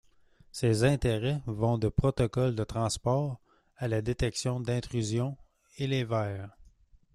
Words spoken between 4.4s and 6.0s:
d'intrusion et